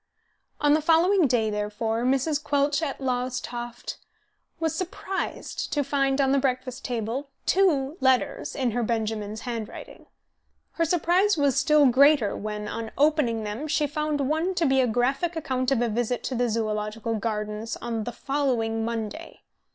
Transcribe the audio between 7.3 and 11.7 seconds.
two letters in her Benjamin's handwriting. Her surprise was